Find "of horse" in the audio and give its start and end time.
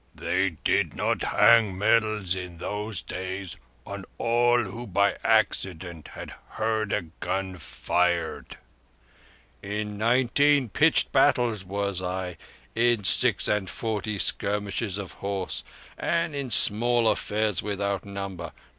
14.97-15.63